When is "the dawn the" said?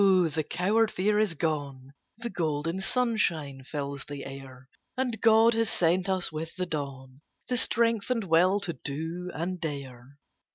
6.55-7.57